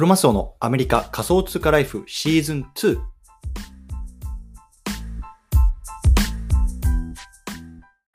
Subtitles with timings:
[0.00, 2.98] クロマスオのアメリカ仮想通貨ライフシーズン2。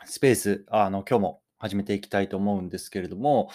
[0.05, 3.49] スペース、あの、今日も始めていきたいと思うんですけれども、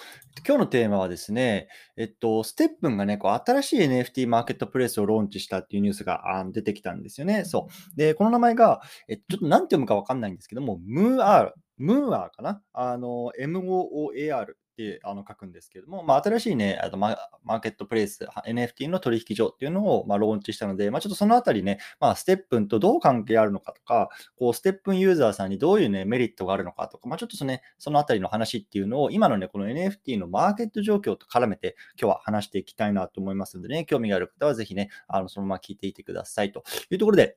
[0.46, 1.66] 今日のテーマはですね、
[1.96, 7.44] えっと、ステップンがね、こう新しい NFT マーケットプレイスをローンチしたっていうニュースがあ出てきたんですよね。
[7.44, 7.96] そう。
[7.96, 12.62] で、この名前が、えちょっと何て読むかわかんないんですけども、ムーアー、ムーアーかな？
[12.74, 37.36] あの、MOOAR ってあの書くんですけれども、まあ、新しいね、あのマーケットプレイス、NFT の取引所っていうのをまあローンチしたので、まあ、ちょっとそのあたりね、まあ、ステップンとどう関係あるのかとか、こうステップンユーザーさんにどういうね、メリットがあるのかとか、まあ、ちょっとその,、ね、そのあたりの話っていうのを、今のね、この NFT のマーケット状況と絡めて、今日は話していきたいなと思いますのでね、興味がある方はぜひね、あのそのまま聞いていてくださいというところで、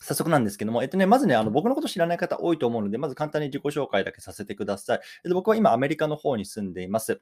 [0.00, 5.00] 早速なんですけども、えっとね、まずね、あの僕のこと知らない方多いと思うので、まず簡単に自己紹介だけさせてください。
[5.24, 7.20] えっと、僕は今アメリカの方に住んでいます。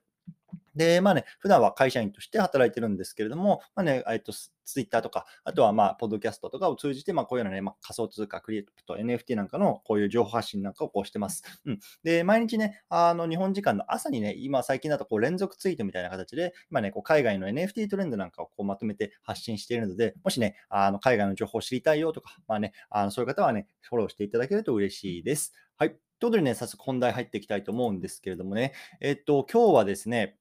[0.74, 11.44] で、まあね、普段は会社員として働いてるんですけれども、まあね、えっと、ツイッターとか、あとはまあ、ポッドキャストとかを通じて、まあ、こういうようなね、まあ、仮想通貨、クリエイト、NFT なんかのこういう情報発信なんかをこうしてます。
[11.66, 11.78] うん。
[12.02, 25.52] で、毎日ね、あの、日本時間の朝にね、今最近だとこう連続ツイートみたいな形で、今ね、こう海外の NFT トレンドなんかをこうまとめて発信しているので、もしね、あの、海外の情報を知りたいよとか、まあね、あのそういう方はね、フォローしていただけると嬉しいです。
[25.76, 25.96] はい。
[26.24, 28.72] ということでね、早速本題入っていきたいと思うんですけれどもね、
[29.02, 30.38] えっと、今日はですね、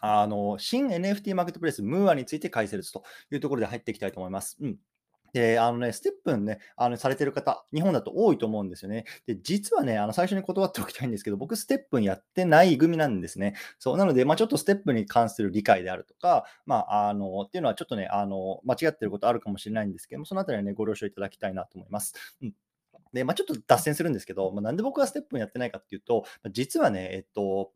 [0.00, 4.56] あの、新 NFT マーケットプレイス、ムーアについて解説というところで入っていきたいと思います。
[4.60, 4.76] うん。
[5.32, 9.04] で、あのね、ステップンね、あの、されてる方、日本だと多いと思うんですよね。
[9.24, 13.54] で、実はね、あの、最初に断っておきたいんですけど、僕、ステップンやってない組なんですね。
[13.78, 22.14] そう、なので、まあ、ちょっとステップに関する理解であるとか、まあ、あの、っていうのはちょっとね、あの、間違ってることあるかもしれないんですけども、そのあたりはね、ご了承いただきたいなと思います。
[22.42, 22.54] うん。
[23.12, 27.72] で、まあ、ちょっと脱線するんですけど、まあ、なんで僕はステップンやってないかっていうと、実はね、えっと、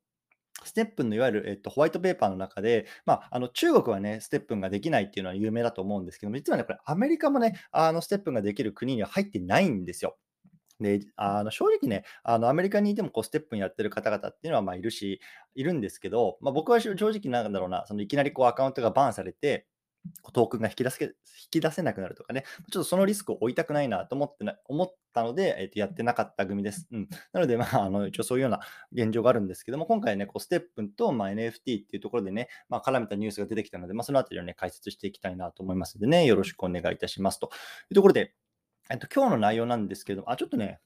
[0.64, 10.16] ステップンのいわゆる、えっと、ホワイトペーパーの中で、まあ、あの中国はね、ステップンができないっていうのは有名だと思うんですけど、実はね、これアメリカもね、あのステップンができる国には入ってないんですよ。
[10.80, 15.20] で、あの正直ね、あのアメリカにいてもこうステップンやってる方々っていうのはまあいるし、
[15.54, 19.66] いるんですけど、まあ、僕は正直なんだろうな、そのいきなりこうアカウントがバンされて、
[20.33, 21.12] トークンが引き出せ引
[21.50, 26.89] き出せなくなるとかね、ちょっとそのリスクを負いたくないなと思ってな思ったので、えー、とやってなかった組です。
[26.91, 28.61] うん、なので、 まあ、あの一応そういうような
[28.93, 37.50] 現状があるんですけども、今回ね、こうステップンと、まあ、NFT っていうところでね、まあ、絡めたニュースが出てきたので、まあ、そのあたりをね、解説していきたいなと思いますのでね、よろしくお願いいたしますと
[37.91, 38.34] いうところで、
[38.91, 40.81] えっと、今日の内容なんですけども、あ、ちょっとね、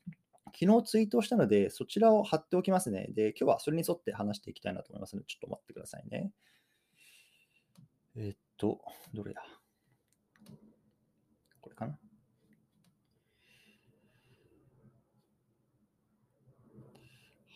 [0.58, 3.08] 昨日ツイートしたので、そちらを貼っておきますね。
[3.10, 6.32] で、今日はそれに沿って話していきたいなと思いますので、ちょっと待ってくださいね。
[8.16, 8.78] えっと、
[9.14, 9.42] どれだ？
[11.62, 11.98] これかな？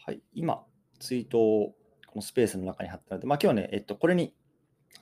[0.06, 0.64] はい、今、
[0.98, 1.74] ツイートを
[2.06, 4.34] このスペースの中に貼ったので、まあ、今日はね、えっと、これに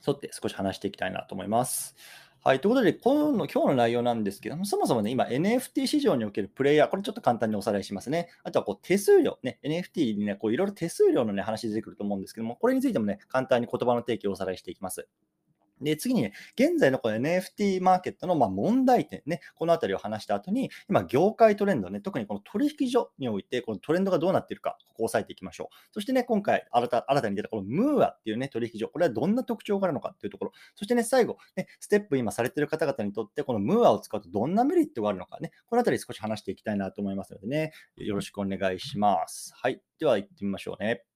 [0.05, 1.95] 沿って少し話していきたいなと思います。
[2.43, 2.59] はい。
[2.59, 8.27] ということで、今日の今日の内容なんですけども、そもそもね、今 NFT 市場におけるプレイヤー、これちょっと簡単におさらいしますね。
[8.43, 15.07] あとはこう手数料、ね、NFT にね、いろいろ手数料のね、話出てくると思うんですけども、これについてもね、簡単に言葉の提起をおさらいしていきます。
[15.83, 25.75] で、次にね、現在のこの NFT マーケットのま問題点ね、このあたりを話した後に、今、業界トレンドね、特にこの取引所において、このトレンドがどうなっているか、ここを押さえていきましょう。
[25.91, 39.53] そしてね、今回新た、新たに出たこのムーアっていうね、取引所、これはどんな特徴があるのかっていうところ、そしてね、最後、ね、ステップ今されている方々にとって、このムーアを使うとどんなメリットがあるのかね、このあたり少し話していきたいなと思いますのでね、よろしくお願いします。
[39.55, 39.81] はい。
[39.99, 41.12] では行ってみましょうね。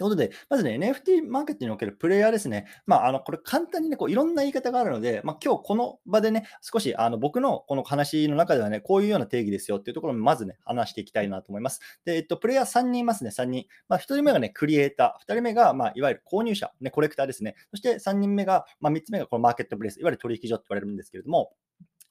[0.00, 2.64] ということで、まずね、NFT マーケットにおけるプレイヤーですね。
[2.86, 11.80] まあ、あの、これ簡単にね、こういろんな言い方があるので、まあ、今日この場でね、少しあの僕のこの話の中ではね、こういうような定義ですよっていうところをまずね、話していきたいなと思います。
[12.06, 13.66] で、えっと、プレイヤー3人いますね、3人。
[13.88, 17.56] まあ、1人目がね、クリエイター、2人目が、まあ、いわゆる購入者、ね、コレクターですね。
[17.70, 21.52] そして3人目が、まあ、3つ目がこのマーケットプレイス、いわゆる取引所って言われるんですけれども、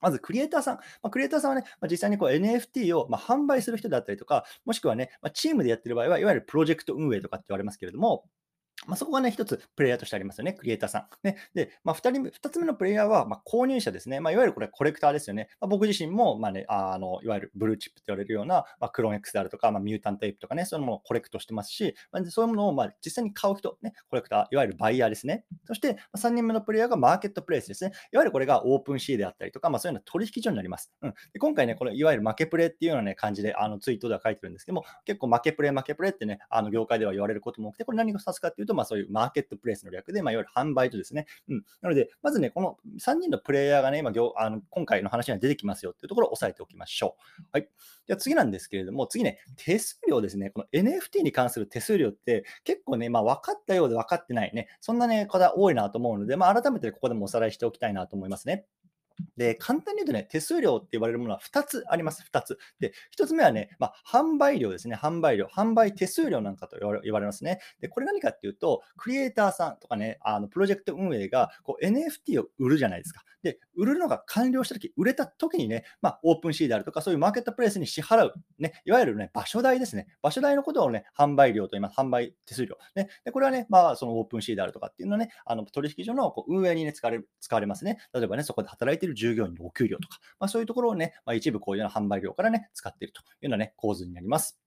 [0.01, 0.75] まず、クリエイターさん。
[0.75, 8.25] まあ、クリエイターさんはね、まあ、実際にこう NFT をま販売する人だったりとか、もしくはね、まあ、チームでやってる場合は、いわゆるプロジェクト運営とかって言われますけれども、
[8.87, 11.07] まあ、そこがね、一つプレイヤーとしてありますよね、クリエイターさん。
[11.23, 14.19] ね、で、まあ、二人目、二つ目のプレイヤーは、まあ、購入者ですね。
[14.19, 15.49] まあ、いわゆるこれコレクターですよね。
[15.59, 25.45] まあ、僕自身も、まあね、あの、いわゆるブルーチップと言われるような、まあ、クローン X であるとか、まあ、ミュータントエイプとかね、そういうものをコレクトしてますし、まあ、そういうものを、まあ、実際に買う人、ね、コレクター、いわゆるバイヤーですね。
[25.65, 27.91] そして、まあ、3人目のプレイヤーがマーケットプレイスですね。
[28.11, 30.91] いわゆるこれがオープンシーであったりとか、まあ、そういうような取引所になります。
[31.01, 41.25] うん、で今回ね、これ、いわゆるマケプレっていうような、ね、感じで、あのツイートでは書いてるんですけども、結構負けプレイ、負けプレイってね、あの業界では言われることも多くて、これ何が指すかっていうと、とまあ、そういうマーケットプレイスの略で、まあ、いわゆる販売とですね。
[41.49, 41.63] うん。
[41.81, 47.43] なので、まずね、この3人のプレイヤーがね、今あの今回の話には出てきますよっていうところを押さえておきましょう。
[47.51, 47.69] はい。
[48.07, 50.51] では次なんですけれども、次ね、手数料ですね。
[50.51, 58.65] この NFT に関する手数料って結構ね、まあ、分かったようで分かってないね、そんなね、方多いなと思うので、まあ、改めてここでもおさらいしておきたいなと思いますね。
[59.37, 62.23] で、簡単に言うとね、手数料って言われるものは2つあります。
[62.31, 62.57] 2つ。
[62.79, 64.95] で、1つ目はね、まあ、販売料ですね。
[64.95, 65.45] 販売料。
[65.45, 67.59] 販売手数料なんかと言われますね。
[67.79, 73.23] で、これ何かっていうと、クリエイターさんとかね、あのプロジェクト運営がこう NFT を売るじゃないですか。
[73.43, 80.07] で、売るのが完了したとき、売れたときにね、まあ、オープンシーであるとか、そういうマーケットプレイスに支払う、ね、いわゆるね、場所代ですね。
[80.21, 81.97] 場所代のことをね、販売料と言います。
[81.97, 82.77] 販売手数料。
[82.95, 87.99] ね、でこれはね、まあ、そのオープンシーであるとかっていうのはね、あの取引所のこう運営にね、使われ使われますね。
[88.13, 94.59] 例えばね、そこで働いている従業員のお給料とか、まあ、そういうところをね、まあ、一部こういうような販売料からね、使っているというようなね、構図になります。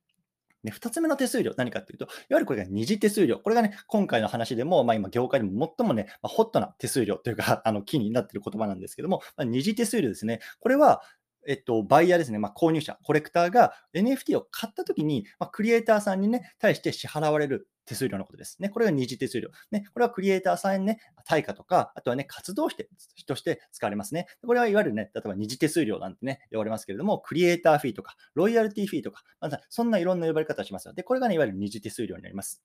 [0.65, 3.39] で、2つ目の手数料、何かというと、いわゆるこれが二次手数料。
[3.39, 10.41] これがね、今回の話でも、まあ、今、業界でも最もね、まあ、ホットな手数料というか、 あの、キーになっている言葉なんですけども、まあ、二次手数料ですね。
[10.61, 11.03] これは、
[11.49, 18.69] えっと、バイヤーですね、まあ、購入者、コレクターが NFT を買ったときに、まあ、クリエイターさんにね、対して支払われる手数料のことですね。
[18.69, 19.51] これが二次手数料。
[19.71, 22.87] ね、これはクリエイターさんにね、対価とか、あとはね、活動費
[23.27, 24.27] として使われますね。
[24.47, 30.95] これはいわゆるね、例えば二次手数料なんてね、呼ばれますけれども、クリエイターフィーとか、ロイヤルティーフィーとか、まそんないろんな呼ばれ方をしますよ。
[30.95, 32.63] で、これがね、いわゆる二次手数料になります。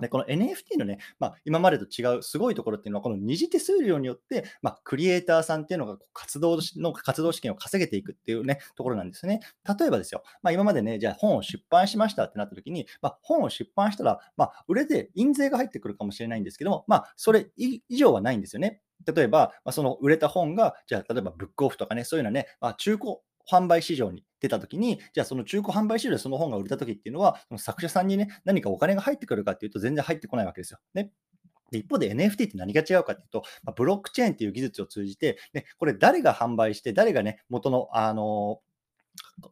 [0.00, 9.40] で、この NFT のね、まあ、今までと違うすごいところっていうのは、この二次手数料によって、まあ、クリエイターさんっていうのが活動の活動資金を稼げていくっていうね、ところなんですね。
[9.78, 18.80] 例えばですよ、まあ、今までね、じゃあ本を出版しましたってなった時に、まあ、本を出版したら、まあ、売れて印税が入ってくるかもしれないんですけども、まあ、それ以上はないんですよね。
[19.06, 23.16] 例えば、まあ、その売れた本が、じゃあ、例えばブックオフとかね、そういうのはね、まあ、中古
[23.50, 30.78] 販売市場に出た時に、じゃあその中古販売資料でその本が売れた時っていうのは、その作者さんにね、何かお金が入ってくるかっていうと全然入ってこないわけですよ。
[30.94, 31.10] ね。
[31.70, 38.60] で一方で NFT って何が違うかっていうと、まあ、ブロックチェーンっていう技術を通じて、ね、これ誰が販売して、誰がね、元の、あの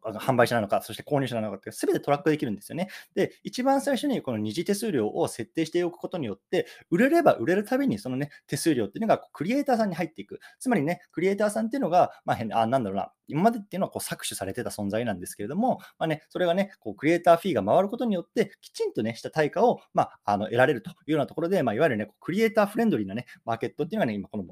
[0.03, 2.88] 販売者なのか、そして購入者なのかって、すべてトラックできるんですよね。
[3.15, 10.41] で、一番最初にこの二次手数料を設定しておくことによって、売れれば売れるたびにそのね、手数料っていうのがクリエイターさんに入っていく。
[10.59, 24.44] つまりね、クリエイターさんっていうのが、まあ変あ、なんだろうな、今までっていうのはこう搾取されてた存在なんですけれども、まあね、それがね、こうクリエイターフィーが回ることによって、きちんとね、した対価を、まあ、あの得られるというようなところで、まあ、いわゆるね、クリエイターフレンドリーなね、マーケットっていうのがね、今この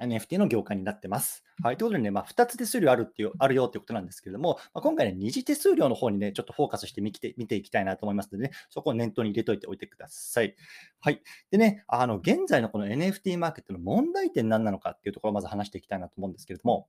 [0.00, 1.44] NFT の業界になってます。
[1.62, 1.76] はい。
[1.76, 10.54] ということでね、まあ、2つ手数料あるっていう、あるよっていうことなんですけれども、まあ、今回ね、二次手数料の方にね、ちょっとフォーカスして見て見ていきたいなと思いますのでね、そこを念頭に入れといておいてください。
[11.00, 11.22] はい。
[11.50, 16.88] でね、あの、現在のこの NFT マーケットの問題点何なのかっていうところをまず話していきたいなと思うんですけれども、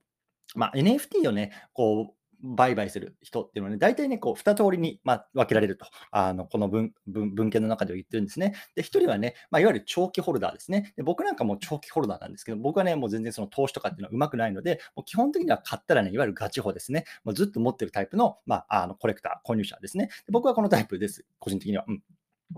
[0.54, 8.54] まあ、NFT をね、こう、売買する人っていうのはね、大体ね、こう、二通りに、まあ、分けられると、あの、この文文文献の中では言ってるんですね。
[8.74, 10.92] で、一人はね、まあ、いわゆる長期ホルダーですね。
[10.96, 17.04] で僕なんかも長期ホルダーなんですけど、僕はね、もう全然その投資とかっていうのはうまくないので、もう基本的には買ったらね、いわゆるガチホですね。
[17.24, 20.06] もうずっと持ってるタイプの、まあ、あの、コレクター、購入者ですね。
[20.06, 21.24] で僕はこのタイプです。
[21.38, 21.84] 個人的には。
[21.88, 22.02] うん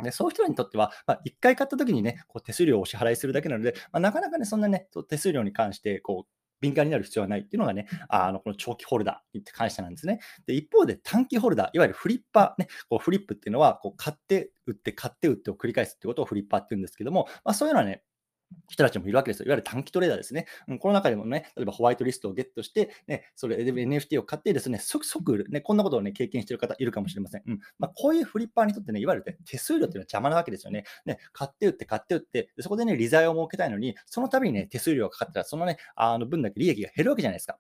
[0.03, 10.21] でそういう人にとっては、まあ、1回買った時にね、こう手数料をお支払いするだけなので、まあ、なかなかね、そんなね、手数料に関して、こう、敏感になる必要はないっていうのがね、あのこの長期ホルダーに関してなんですね。
[10.47, 18.03] で、一方で短期ホルダー、いわゆるフリッパー、ね、こうフリップっていうのは、こう買って売って、買って売ってを繰り返すってことをフリッパーって言うんですけども、まあ、そういうのはね、
[18.69, 19.47] 人たちもいるわけですよ。
[19.47, 20.47] いわゆる短期トレーダーですね。
[20.69, 27.43] うん、この中でもね、例えばホワイトリストをゲットして、ね、それ NFT を買ってですね、即即売る、ね、こんなことをね、経験している方いるかもしれません。
[27.47, 30.85] うんまあ、こういうフリッパーにとってね、いわゆる、ね、手数料っていうのは邪魔なわけですよね。
[31.05, 37.59] ね、買って売って買って売って、そこでね、利材を設けたいのに、その度にね、手数料がかかったら、そのね、あの分だけ利益が減るわけじゃないですか。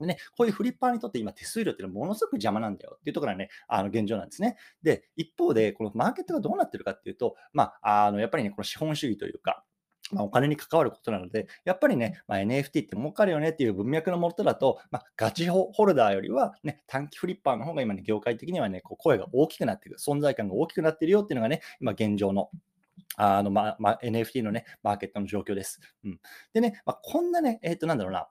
[0.00, 4.56] でね、こういうフリッパーにとって今手数料っていうのはものすごく邪魔なんだよっていうところがね、あの現状なんですね。
[4.82, 9.64] で、一方で、このマーケットがどうなってるかっていうと、まあ、あのやっぱりね、この資本主義というか、
[10.12, 22.50] まあ、お金に関わることなので、やっぱりね、まあ、NFT って儲かるよねっていう文脈のもとだと、まあ、ガチホルダーよりは、ね、短期フリッパーの方が今ね、業界的にはね、こう声が大きくなっている、存在感が大きくなっているよっていうのがね、今現状の
[23.16, 25.80] あの、まま NFT のね、マーケットの状況です。
[26.04, 26.20] うん、
[26.52, 28.28] でね、まあ、こんなね、えっ、ー、と、なんだろうな、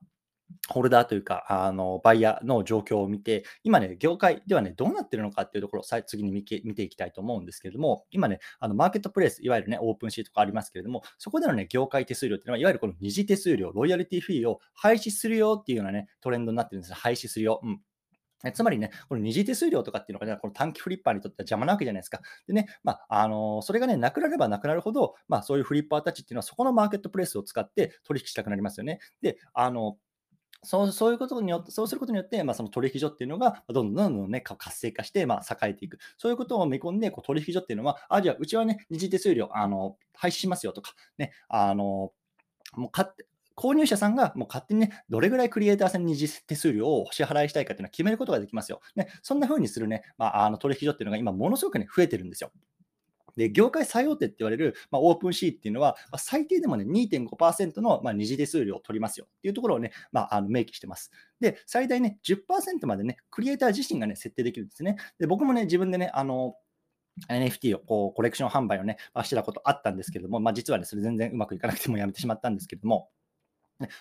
[0.70, 17.60] ホルダーというか、あの、バイヤーの状況を見て、今ね、業界ではね、どうなってるのかっていうところを次に見見ていきたいと思うんですけれども、今ね、あの、マーケットプレイス、いわゆるね、オープンシーとかありますけれども、そこでのね、業界手数料っていうのは、いわゆるこの二次手数料、ロイヤリティフィーを廃止するよっていうようなね、トレンドになってるんです廃止するよ。
[17.63, 17.82] うん。
[18.54, 22.22] つまりね、この二次手数料とかっていうのがね、この短期フリッパーにとっては邪魔なわけじゃないですか。
[22.46, 29.00] でね、まあ、あのー、それがね、なくなればなくなるほど、まあ、そういうフリッパーたちっていうのは、そこのマーケットプレイスを使って取引したくなりますよね。
[29.22, 29.98] で、あの
[30.64, 36.00] そうそういうことによって、そうすることによって、まあ、その取引所っていうのが、どんどんどんどんね、活性化して、まあ、栄えていく。
[36.18, 42.12] そういうことを見込んで、こう取引所っていうのは、あ、じゃあ、うちはね、二次手数料、あの、廃止しますよとか、ね、あの、
[42.74, 48.82] もう買って、購入者さんがもう勝手にね、どれぐらいクリエイターさんに二次手数料を支払いしたいかっていうのは決めることができますよ。
[48.96, 52.52] ね、そんな風にするね、まあ、あの取引所っていうのが今ものすごくね、増えてるんですよ。
[53.38, 61.12] で、業界最大手って言われる、まあ、オープンシーっていうのは、まあ、最低でもね、2.5%の、まあ、二次手数料を取りますよっていうところをね、まあ、あの明記してます。
[61.39, 64.98] で、最大ね、10%までね、クリエイター自身がね、設定できるんですね。
[65.20, 66.56] で、僕もね、自分でね、あの、
[67.29, 73.10] NFT をこうコレクション販売をね、まあ、してたことあったんですけれども、まあ、実はね、それ全然うまくいかなくてもやめてしまったんですけれども、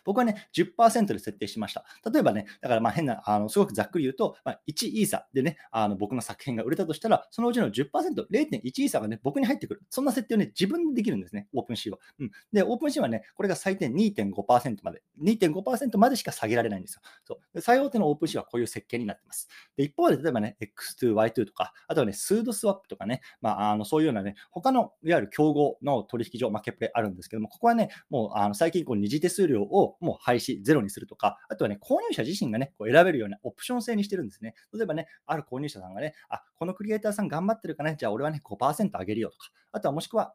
[0.04, 1.84] 僕はね、10%で設定しました。
[2.10, 7.90] 例えばね、だからまあ変な、あのすごくざっくり言うと、まあ、1イーサでね、あの僕の作品が売れたとしたら、そのうちの10%、
[8.30, 9.82] 0.1イーサがね、僕に入ってくる。
[9.90, 11.98] そんな設定をね、自分でできるんですね、オープンシーは。
[12.18, 17.00] うん、で、オープンシーはね、これが最低2.5%まで、2.5%までしか下げられないんですよ。
[17.24, 19.48] そう最大手のオープンシーはこういう設計になってます。
[19.76, 34.54] で、一方で、例えばね、X2、Y2 とか、あとはね、スードスワップとかね、まあ、あのそういうようなね、他のいわゆる競合の取引所、マーケプレイあるんですけども、ここはね、もうあの最近こう二次手数料をもう廃止、ゼロにするとか、あとはね、購入者自身がね、こう選べるようなオプション制にしてるんですね。
[34.72, 40.34] 例えばね、ある購入者さんがね、あ、このクリエイターさん頑張ってるかね、じゃあ俺はね、5%上げるよとか、あとはもしくは、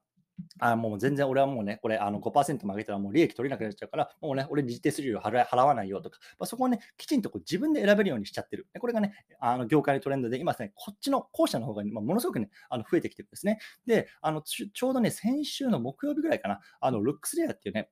[0.60, 8.68] あもう全然俺はもうね、これあの5%も上げたらもう利益取れなくなっちゃうから、もうね、俺、二次手数料払払わないよとか、まあ、そこをね、きちんとこう自分で選べるようにしちゃってる。
[8.80, 13.60] これがね、あの業界のトレンドで、今ですね、こっちの後者の方が、まあ、ものすごくね、あの増えてきてるんですね。
[13.86, 17.90] で、あのちょうどね、先週の木曜日ぐらいかな、あのルックスレアっていうね、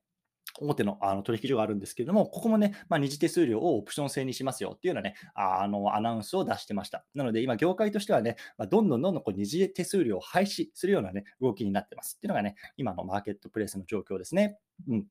[0.61, 7.05] 大手のあの取引所があるんですけれども、ここもね、まあ、二次手数料をオプション制にしますよっていうようなね、あのアナウンスを出してました。
[7.13, 14.57] なので、今、業界としてはね、まあ、どんどんどんどんこう二次手数料を廃止するようなね、動きになってますっていうのがね、今のマーケットプレイスの状況ですね。
[14.87, 15.05] うん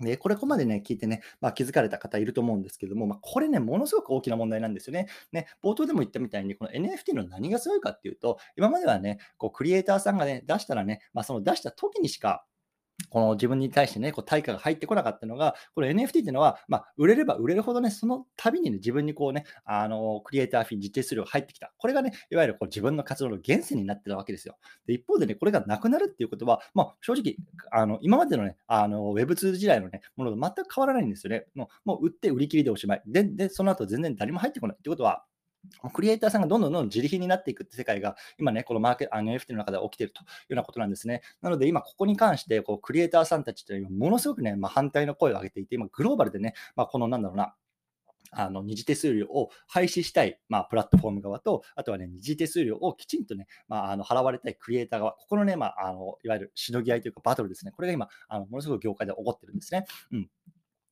[0.00, 5.08] で、これここまでね、聞いてね、まあ、気づかれた方いると思うんですけども、まあ、これね、ものすごく大きな問題なんですよね。
[5.32, 12.44] ね、冒頭でも言ったみたいに、この NFT の何がすごいかっていうと、今まではね、こうクリエイターさんがね、出したらね、まあ、その出した時にしか、
[13.10, 21.72] この自分に対してね、こう対価が入ってこなかったのが、これ NFT っていうのは、まあ、売れれば売れるほどね、その度にね、自分にこうね、あの、クリエイターフィー、実定数量が入ってきた。
[21.78, 24.56] これがね、いわゆるこう自分の活動の源泉になってたわけですよ。
[24.86, 27.36] で、一方でね、これがなくなるっていうことは、まあ、正直、
[27.70, 31.46] あの、今までのね、あの、Web2 時代のね、ものと全く変わらないんですよね。
[31.54, 33.02] もう、もう売って売り切りでおしまい。
[33.06, 35.24] で、で、その後全然誰も入ってこないってことは、
[35.92, 41.22] クリエイターさんがどんどんどんどん自利品になっていくって世界が今ね、このマーケあの NFT の中で起きているというようなことなんですね。
[41.42, 47.54] なので今ここに関してこうクリエイターさんたちというのはものすごくね、まあ、反対の声を上げていて、今グローバルでね、まあ、このなんだろうな、
[48.30, 59.86] あの二次手数料を廃止したい、まあ、プラットフォーム側と、あとはね、二次手数料をきちんとね、まあ、あの払われたいクリエイター側、ここのね、まあ、あのいわゆるしのぎ合いというかバトルですね、これが今、あのものすごく業界で起こってるんですね。
[60.12, 60.30] うん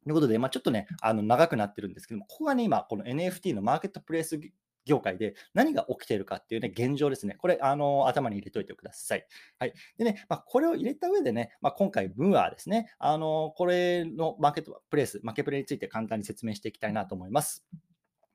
[0.07, 4.39] ということで、まあ、ちょっとね、あの長くなってるんですけども、ここがね、今、この NFT のマーケットプレイス
[4.85, 7.35] 業界で何が起きているかっていうね、現状ですね。
[7.41, 9.27] これ、あの、頭に入れておいてください。
[9.59, 9.75] はい。
[9.99, 12.95] でね、まあ、これを入れた上でね、まあ、今回、ムーアですね。
[13.01, 17.67] あの、これのマーケットプレイス、マーケプレイについて簡単に説明していきたいなと思います。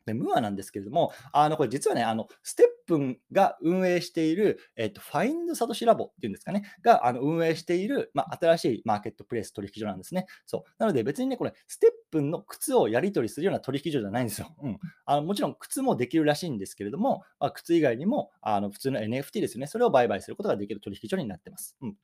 [0.05, 10.25] で、ムーアなんですけれども、あの、これ実はね、あの、ステップンが運営している、えっと、ファインドサトシラボっていうんですかね、が、あの、運営している、まあ、新しいマーケットプレイス取引所なんですね。
[10.46, 10.72] そう。
[10.77, 14.55] なので別にね、これ、ステップンの靴をやり取りするような取引所じゃないんですよ。
[14.62, 14.79] うん。
[15.05, 19.67] あの、もちろん靴もできるらしいんですけれども、まあ、靴以外にも、あの、普通の NFT ですよね。
[19.67, 21.75] それを売買することができる取引所になってます。
[21.81, 21.98] うん。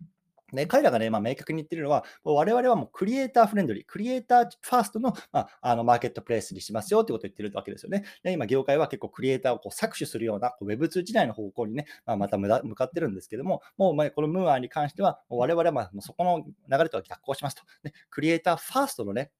[0.53, 8.05] ね、彼らがね、まあ、明確に言ってるのは、我々はもうクリエイターフレンドリー、クリエイターファーストの,、まあ、あのマーケットプレイスにしますよってことを言ってるわけですよね。
[8.23, 17.63] で今、業界は結構クリエイターをこう搾取するような Web2 時代の方向にね、まあ、また向かってるんですけども、もうまあこのムーアに関しては、我々はまあそこの流れとは逆行しますと。
[17.83, 19.31] ね、クリエイターファーストのね、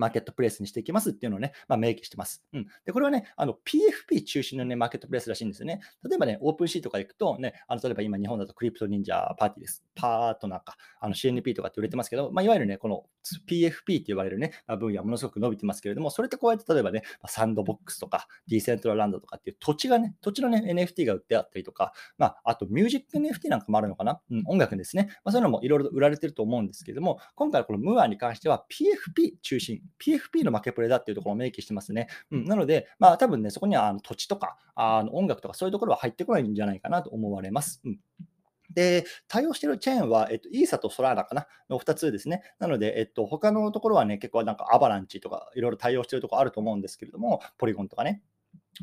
[0.00, 2.42] マーケットプレイスにしていきますっていうのをね、まあ、明記してます。
[2.54, 2.66] うん。
[2.86, 5.80] で、これはね、あの、PFP 中心のね、マーケットプレイスらしいんですよね。
[6.08, 13.04] 例えばね、オープンシーとか行くとね、あの、例えば今日本だとクリプト忍者パーティーズ、パートナーか、あの CNP とかって売れてますけど、まあ、いわゆるね、この
[13.46, 25.08] PFP って言われるね、あ分野ものすごく伸びてますけれども、それってこうやって例えばね、サンドボックスとか、ディセントラランドとかっていう土地がね、土地のね、NFT が売ってあったりとか、まあ、あとミュージック NFT なんかもあるのかな、うん、音楽ですね。
[25.24, 32.08] まあ、そういうのもいろいろ売られてると思うんですけれども、今回このムーアに関しては PFP 中心、PFP のマケプレだっていうところを明記してますね。
[32.30, 37.80] うん、なので、まあ多分ね、そこにはあの土地とかあの音楽とかそういうところは入ってこないんじゃないかなと思われます。
[37.84, 37.98] うん
[38.72, 41.48] で、対応しているチェーンは、えっと、イーサとソラーナかな？
[41.68, 42.42] の2つですね。
[42.60, 48.22] なので、えっと、他のところはね、結構なんかアバランチとかいろいろ対応しているところあると思うんですけれども、ポリゴンとかね。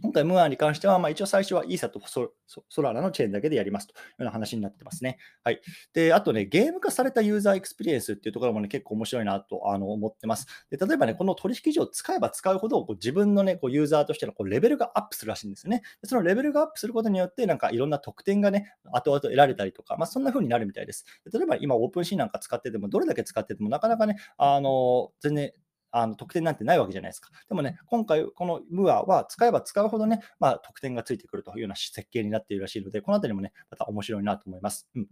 [0.01, 2.31] 今回、ムーアに関しては、まあ、一応最初はイーサとソ、
[2.69, 5.17] ソラナのチェーンだけでやりますというような話になってますね。
[5.43, 5.61] はい。
[5.93, 10.45] で、あとね、ゲーム化されたユーザーエクスペリエンスっていうところもね、結構面白いなとあの思ってます。
[10.69, 15.81] で、例えばね、この取引所を使えば使うほど、こう自分のね、こうユーザーとしてのこうレベルがアップするらしいんですね。
[16.01, 21.05] でそのレベルがアップすることによって、なんかいろんな特典がね、後々得られたりとか、まあ、そんな風になるみたいです。
[21.25, 25.51] で例えば今、オープンシーなんか使ってても、どれだけ使ってても、なかなかね、あの全然
[25.91, 27.29] あの得点なんてないわけじゃないですか。
[27.49, 34.87] でもね、今回、このムアは使えば使うほどね、まあ、得点がついてくるというような設計になっているらしいので、このあたりもね、また面白いなと思います。
[34.95, 35.07] うん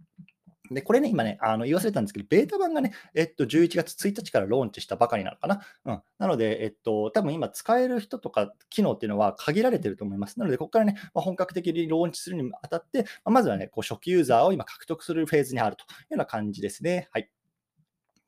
[0.70, 5.60] で、これね、今ね、あの言い忘れたんですけど、ベータ版がね、えっと、11月1日からローンチしたばかりなのかな。
[5.84, 6.02] うん。
[6.18, 10.38] なので、えっと、多分今使える人とか機能っていうのは限られてると思います。
[10.38, 17.08] なので、ここからね、まあ、本格的にローンチするにあたって、まあ、まずはね、こう初期ユーザーを今獲得するフェーズにあるというような感じですね。
[17.12, 17.30] はい。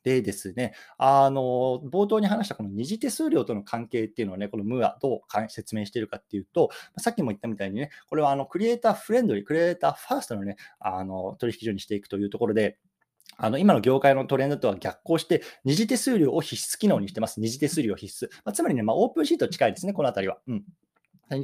[0.08, 12.78] でですね、あの、冒頭に話したこの二次手数料との関係っていうのはね、このムーアどう説明しているかっていうと、さっきも言ったみたいにね、これはあのクリエイターフレンドリー、クリエイターファーストのね、あの取引所にしていくというところで、
[13.36, 17.40] あの今の業界のトレンドとは逆行して、二次手数料を必須機能にしてます。
[17.40, 18.28] 二次手数料必須。
[18.44, 20.38] まあ、つまりね、まあ、オープンシート近いですね、このあたりは。
[20.48, 20.64] うん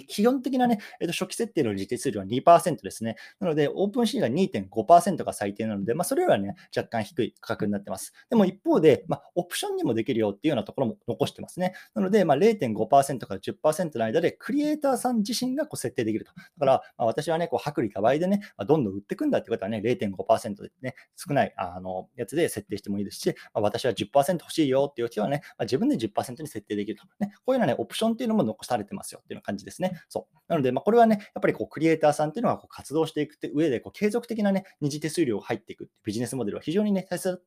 [0.07, 3.17] 基本的なね、えー、と初期設定の自手数料は2%ですね。
[3.41, 8.13] なので、オープンシーが2.5%が最低なので、まあ、それよりはね、若干低い価格になってます。
[8.31, 11.75] でも一方で、まあ、オプションにもできるよっていうようなところも残してますね。
[11.95, 16.33] なので、まあ、0.5%から10%の間で、クリエイターさん自身がこう設定できると。
[16.35, 27.05] だから、まあ、私はね、こう薄利多売でね、まあ、どんどん売っていくんだってことはね、0.5%でね、少ないあのやつで設定してもいいですし、まあ、私は10%欲しいよっていう人はね、まあ、自分で10%に設定できると。
[27.21, 30.01] ね、こういうようなね、オプションっていうのも残されてますよっていう感じですですね。
[30.09, 30.37] そう。
[30.49, 37.07] なので、まあ、これはね、やっぱりこうクリエイターさんっていうのはこう活動していくって上でこう継続的なね、二次手数料が入っていくビジネスモデルは非常にね、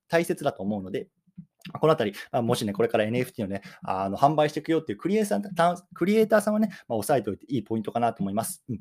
[0.09, 1.07] 大切だと思うので、
[1.79, 8.63] このあたり、もしね、これから NFT をね、あの販売していくよっていうクリエイタークリエイターさんはね、まあ、押さえておいていいポイントかなと思います。
[8.69, 8.79] うん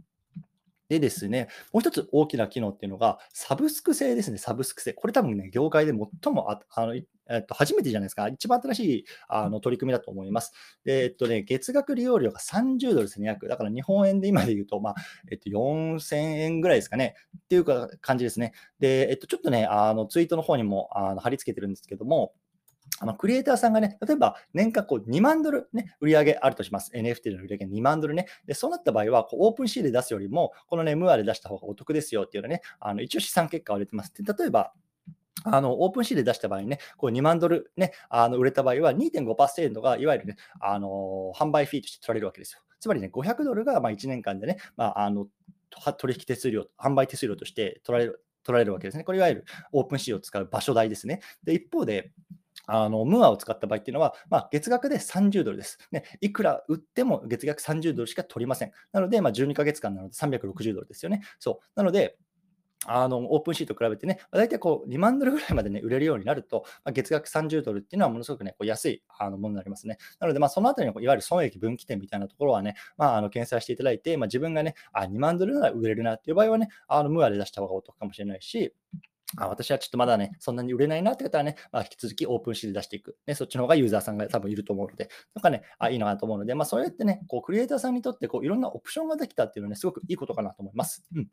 [0.88, 4.92] でですね、もう一つ大きな機能っていうのが、サブスク制ですね、サブスク制。
[4.92, 8.28] これ多分ね、業界で最もああの、えっと、初めてじゃないですか。
[8.28, 10.52] 一番新しいあの取り組みだと思います。
[10.84, 13.48] で、えっとね、月額利用料が30ドルですね、約。
[13.48, 14.94] だから日本円で今で言うと、まあ、
[15.30, 17.14] えっと、4000円ぐらいですかね。
[17.36, 18.52] っていうか感じですね。
[18.78, 22.32] で、えっと、ちょっとね、あの、ツイートの方にもあの貼り付けてるんですけども、
[22.98, 26.90] あのクリエイターさんがね、例えば年間こう2万ドル、ね、売り上げあるとします。
[26.94, 28.26] NFT の売り上げ2万ドルね。
[28.46, 34.12] でそうなった場合は、こうオープンシーで出すよりも、このね、ムーアで出した方がお得ですよっていうのね、あの一応資産結果が出てます。
[34.22, 34.72] で例えば、
[35.44, 42.60] あの OpenSea で出した場合にね、こう2万ドル、ね、あの売れた場合は2.5%がいわゆるね、あの販売フィーとして取られるわけですよ。
[42.80, 45.26] つまりね、500ドルがま1年間でね、まあ、あの
[45.98, 49.02] 取引手数料、販売手数料として取られる取られるわけですね。
[49.02, 51.20] これいわゆる OpenSea を使う場所代ですね。
[51.42, 52.12] で、一方で、
[52.66, 56.04] あの MOOAR を使った場合っていうのは、まあ、月額で30ドルです、ね。
[56.20, 58.72] いくら売っても月額30ドルしか取りません。
[58.92, 61.22] なので、まあ、12ヶ月間なので360ドルですよね。
[61.38, 61.68] そう。
[61.74, 62.18] なので、
[62.88, 69.98] あの OpenSea と比べてね、大体こう2万ドルぐらいまで、ね、売れるようになると、まあ、月額30ドルっていうのはものすごく、ね、こう安いあのものになりますね。
[70.20, 78.72] なので、まあ、そのあたりのいわゆる損益分岐点みたいなところはね、まあ、あの計算していただいて、まあ、自分がね、あ2万ドルなら売れるなっていう場合はね、あの MOOAR で出した方がお得かもしれないし、
[79.38, 83.16] あ私はちょっとまだね、そんなに売れないなって方はね、まあ、引き続き OpenSea で出していく。
[83.26, 91.04] ね、そっちの方がユーザーさんが多分いると思うので、なんかね、あいいなと思うので、まあ、そうやってね、こうクリエイターさんにとってこういろんなオプションができたっていうのはね、すごくいいことかなと思います。
[91.14, 91.28] うん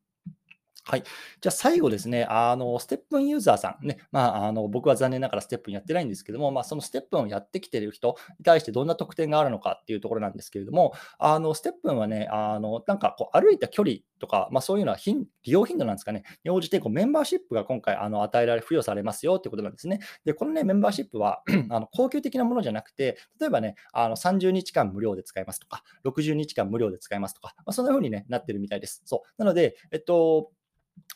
[0.85, 1.03] はい。
[1.39, 20.01] じゃあ最後ですね、あの、ステップンユーザーさんね、まあ、あの、僕は残念ながらステップンやってないんですけども、まあ、そのステップンをやってきている人に対してどんな特典があるのかっていうところなんですけれども、あの、ステップンはね、あの、なんかこう歩いた距離とか、まあ、そういうのは利用頻度なんですかね、に応じてこうメンバーシップが今回あの与えられ、付与されますよってことなんですね。
[20.25, 29.01] で、このね、メンバーシップは あの高級的なものじゃなくて、例えばね、あの30日間無料で使えますとか、60日間無料で使えますとか、まあ、そんな風に、ね、なってるみたいです。
[29.05, 29.29] そう。
[29.37, 30.51] なので、えっと、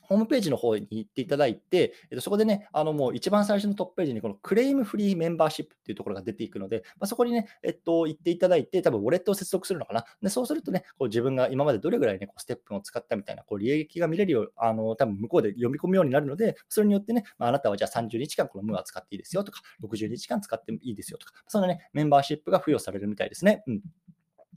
[0.01, 10.05] ホームページの方に行っていただいて、えっと、そこでね、あのもう一番最初のトップページにこのクレームフリーメンバーシップっていうところが出ていくので、まあ、そこにね、えっと、行っていただいて、多分ウォレットを接続するのかな？
[10.21, 23.63] でそうするとね、こう自分が今までどれぐらいね、こうステップを使ったみたいな、こう利益が見れるよう、あの、多分向こうで読み込むようになるので、それによってね、まあ、あなたはじゃあ30日間このムーア使っていいですよとか、60日間使ってもいいですよとか、そのね、メンバーシップが付与されるみたいですね。
[23.67, 23.81] うん。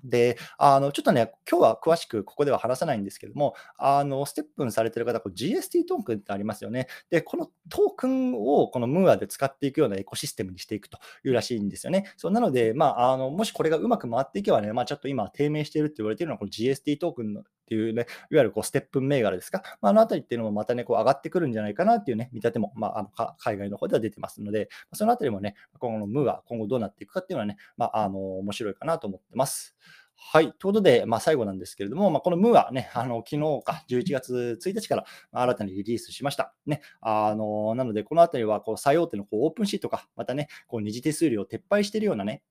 [0.04, 6.86] で、あの、ちょっとね、今日は詳しくここでは話さないんですけども、あの、ステップンされてる方、GST トークンってありますよね。
[7.10, 12.12] で、このトークンをこのムーアで使っていくようなエコシステムにしていくというらしいんですよね。
[12.16, 29.76] そうなので、まあ、あの、もしこれがうまく回っていけばね、まあ、ちょっと今低迷しているって言われているのは、この GST トークンのっていうね、いわゆるこうステップン銘柄ですか、まあ、あのあたりっていうのもまたね、こう上がってくるんじゃないかなっていうね、見立ても、まあ、あの海外の方では出てますので、そのあたりもね、今後のムーア、今後どうなっていくかっていうのはね、まあ、あの面白いかなと思ってます。
[30.22, 30.44] はい。
[30.44, 36.54] ということで、まあ、最後なんですけれども、まあ、このムーはね、あの昨日か、11月1日から新たにリリースしました。
[36.66, 42.42] ね、あのなので、このあたりはこう最大手のこうオープンシートか、またね、こう二次手数料を撤廃しているようなね、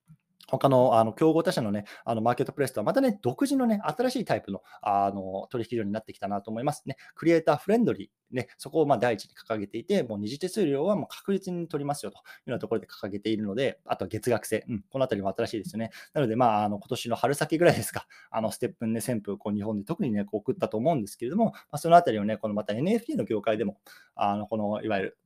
[0.57, 6.97] 他のあの競合他社のね、あのマーケットプレイスとはまたね、独自のね、新しいタイプのあの取引所になってきたなと思いますね。
[7.15, 15.91] クリエイターフレンドリー、ね、そこをま第一に掲げていて、もう二次手数料はもう確実に取りますよというようなところで掲げているので、あとは月額制、うん、このあたりも新しいですよね。
[16.13, 23.77] なので、まあ、あの今年の春先ぐらいですか、あのステップンね、旋風、こう日本で特にね、こう送ったと思うんですけれども、まあ、そのあたりをね、このまた NFT の業界でも、
[24.15, 25.17] あのこのいわゆる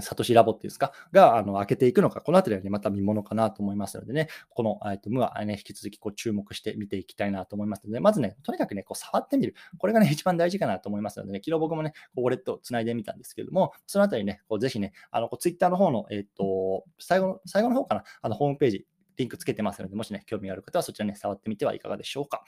[0.00, 9.54] サトシラボっていうんですか、が、あの、開けていくのか、このあたりはね、また見ものかなと思いますのでね、この、えっと、ムはね、引き続きこう注目して見ていきたいなと思いますので、まずね、とにかくね、こう触ってみる。
[9.78, 22.44] これがね、一番大事かなと思いますのでね、昨日僕もね、こうウォレットつないでみたんですけれども、そのあたりね、こうぜひね、あの、ツイッターの方の、えっと、最後の、最後の方かな、あの、ホームページ、リンクつけてますので、もしね、興味がある方はそちらね、触ってみてはいかがでしょうか。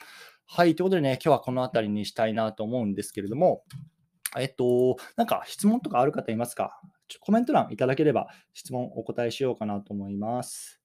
[0.46, 3.62] はい、ということでね、今日はこのあたりにしたいなと思うんですけれども、
[4.37, 6.80] えっと、なんか質問とかある方いますか？
[7.20, 10.80] コメント欄いただければ質問お答えしようかなと思います。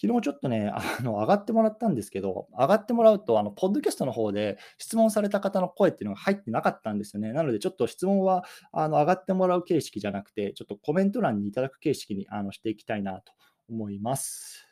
[0.00, 7.34] 昨日ちょっとね、 あの上がってもらったんですけど、上がってもらうと、あのポッドキャストの方で質問された方の声っていうのが入ってなかったんですよね。
[7.34, 13.32] なので、ちょっと質問はあの上がってもらう形式じゃなくて、ちょっとコメント欄にいただく形式にあのしていきたいなと
[13.68, 14.66] 思います。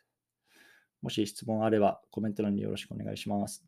[1.03, 3.65] もし質問あれば、コメント欄によろしくお願いします。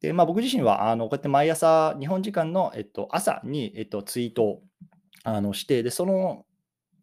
[0.00, 4.62] で、まあ、僕自身はあのこうやって毎朝、日本時間の、えっと、朝に、えっと、ツイートを
[5.24, 6.44] あのして、で、その、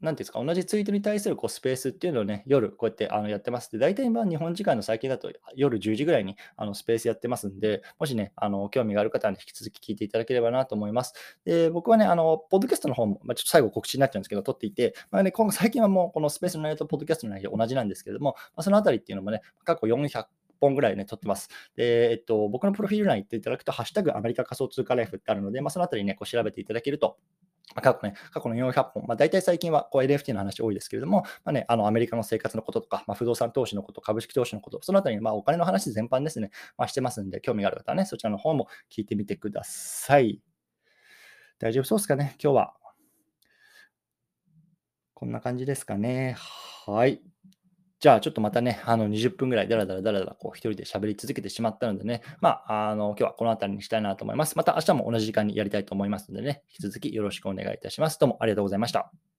[0.02, 3.72] なんていうんですか、同じツイートに対するこうスペースっていうのをね、夜こうやってあのやってます。
[3.72, 11.14] で、大体今、日本時間の最近だと夜10時ぐらいにあのスペースやってますんで、もしね、あの興味がある方は、ね、引き続き聞いていただければなと思います。
[11.46, 20.26] で、僕はね、あの、ポッドキャストの方も、まあ、ちょっと最後告知になっちゃうんですけど、撮っていて、まあね、今後最近はもうこのスペースの内容とポッドキャストの内容同じなんですけれども、まあ、そのあたりっていうのもね、過去400
[20.60, 21.50] 本ぐらいね、撮ってます。
[21.76, 27.18] で、えっと、僕のプロフィール欄行っていただくと、ハッシュタグアメリカ仮想通貨ライフってあるので、まあ、そのあたりね、こう調べていただけると、
[27.74, 40.42] 過去ね、過去の400本、まあ、大体最近はこう NFT の話多いですけれども、まあね、あのアメリカの生活のこととか、まあ、不動産投資のこと、株式投資のこと、そのあたりにまあお金の話全般ですね、まあ、してますんで、興味がある方はね、そちらの方も聞いてみてください。
[41.58, 42.74] 大丈夫そうですかね、今日は。
[45.14, 46.36] こんな感じですかね。
[46.86, 47.35] はい。
[48.00, 54.58] じゃあちょっとまたね、あの20分ぐらいだらだらだらだらこう一人で喋り続けてしまったのでね、まあ、あの今日はこの辺りにしたいなと思います。
[54.58, 58.20] また明日も同じ時間にやりたいと思いますのでね、引き続きよろしくお願いいたします。
[58.20, 59.35] どうもありがとうございました。